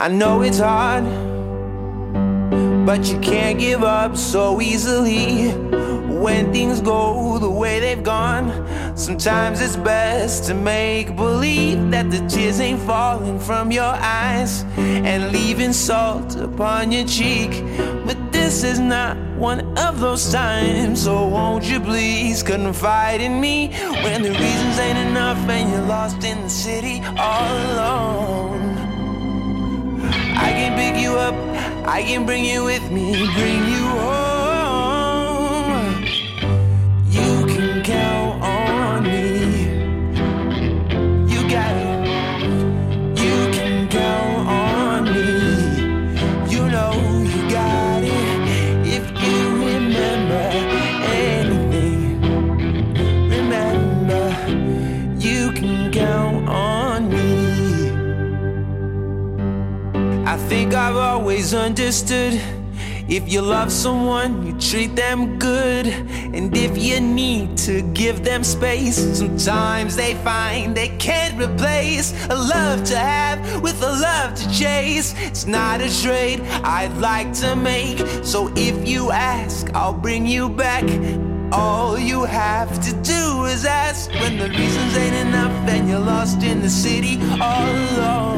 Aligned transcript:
I 0.00 0.08
know 0.08 0.40
it's 0.40 0.60
hard, 0.60 1.04
but 2.86 3.06
you 3.12 3.20
can't 3.20 3.58
give 3.58 3.82
up 3.82 4.16
so 4.16 4.58
easily 4.62 5.50
when 6.08 6.50
things 6.54 6.80
go 6.80 7.38
the 7.38 7.50
way 7.50 7.80
they've 7.80 8.02
gone. 8.02 8.48
Sometimes 8.96 9.60
it's 9.60 9.76
best 9.76 10.44
to 10.44 10.54
make 10.54 11.14
believe 11.16 11.90
that 11.90 12.10
the 12.10 12.26
tears 12.28 12.60
ain't 12.60 12.80
falling 12.80 13.38
from 13.38 13.70
your 13.70 13.92
eyes 14.00 14.64
and 14.78 15.32
leaving 15.32 15.74
salt 15.74 16.34
upon 16.34 16.92
your 16.92 17.06
cheek. 17.06 17.62
But 18.06 18.32
this 18.32 18.64
is 18.64 18.80
not 18.80 19.18
one 19.36 19.76
of 19.76 20.00
those 20.00 20.32
times, 20.32 21.02
so 21.02 21.28
won't 21.28 21.64
you 21.64 21.78
please 21.78 22.42
confide 22.42 23.20
in 23.20 23.38
me 23.38 23.68
when 24.02 24.22
the 24.22 24.30
reasons 24.30 24.78
ain't 24.78 25.10
enough 25.10 25.36
and 25.50 25.70
you're 25.70 25.82
lost 25.82 26.24
in 26.24 26.40
the 26.40 26.48
city 26.48 27.02
all 27.18 27.52
alone. 27.74 28.79
I 31.84 32.02
can 32.02 32.26
bring 32.26 32.44
you 32.44 32.64
with 32.64 32.90
me, 32.90 33.12
bring 33.34 33.64
you 33.64 33.84
home. 34.00 34.19
Think 60.70 60.82
I've 60.82 60.96
always 60.96 61.52
understood. 61.52 62.40
If 63.08 63.32
you 63.32 63.42
love 63.42 63.72
someone, 63.72 64.46
you 64.46 64.52
treat 64.60 64.94
them 64.94 65.36
good. 65.36 65.88
And 65.88 66.56
if 66.56 66.78
you 66.78 67.00
need 67.00 67.56
to 67.66 67.82
give 67.92 68.22
them 68.22 68.44
space, 68.44 68.96
sometimes 69.18 69.96
they 69.96 70.14
find 70.22 70.76
they 70.76 70.90
can't 70.98 71.34
replace 71.42 72.12
a 72.26 72.36
love 72.36 72.84
to 72.84 72.96
have 72.96 73.62
with 73.62 73.82
a 73.82 73.92
love 74.08 74.34
to 74.36 74.46
chase. 74.52 75.12
It's 75.18 75.44
not 75.44 75.80
a 75.80 75.90
trade 76.02 76.40
I'd 76.62 76.96
like 76.98 77.32
to 77.42 77.56
make. 77.56 77.98
So 78.24 78.52
if 78.54 78.88
you 78.88 79.10
ask, 79.10 79.74
I'll 79.74 80.00
bring 80.06 80.24
you 80.24 80.48
back. 80.48 80.84
All 81.52 81.98
you 81.98 82.22
have 82.22 82.80
to 82.84 82.92
do 83.02 83.46
is 83.46 83.64
ask 83.64 84.08
when 84.12 84.38
the 84.38 84.48
reasons 84.48 84.96
ain't 84.96 85.16
enough 85.28 85.68
and 85.68 85.88
you're 85.88 85.98
lost 85.98 86.44
in 86.44 86.62
the 86.62 86.70
city 86.70 87.18
all 87.40 87.66
alone. 87.66 88.29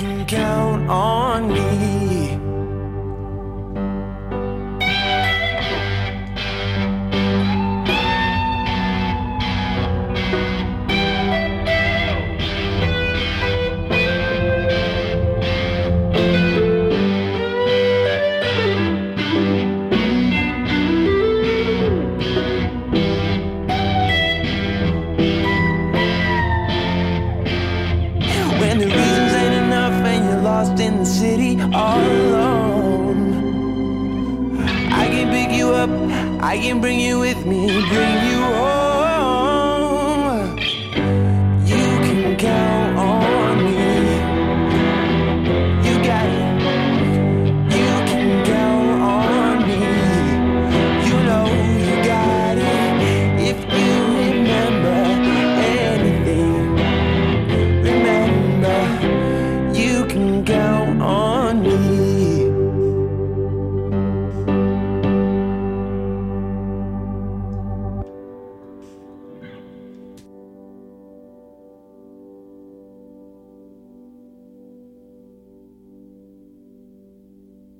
Can 0.00 0.24
count 0.24 0.88
on 0.88 1.52
me. 1.52 1.99
I 36.42 36.58
can 36.58 36.80
bring 36.80 37.00
you 37.00 37.18
with 37.20 37.46
me, 37.46 37.66
bring 37.88 38.16
you 38.28 38.40
home. 38.60 40.58
You 41.66 41.86
can 42.06 42.36
count 42.36 42.98
on 42.98 43.64
me. 43.64 43.78
You 45.86 45.94
got 46.10 46.26
it. 46.40 46.44
You 47.78 47.90
can 48.10 48.28
count 48.44 49.02
on 49.02 49.56
me. 49.68 49.80
You 51.06 51.16
know 51.28 51.46
you 51.84 51.94
got 52.04 52.56
it. 52.58 52.92
If 53.50 53.58
you 53.78 53.92
remember 54.24 54.98
anything, 55.78 56.76
remember 57.88 58.80
you 59.78 59.94
can 60.06 60.44
count 60.44 61.00
on 61.02 61.39